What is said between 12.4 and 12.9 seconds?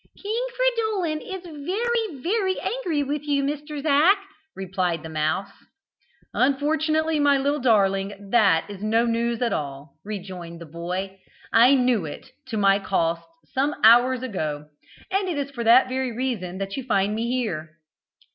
to my